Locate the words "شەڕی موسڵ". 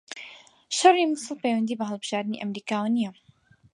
0.77-1.33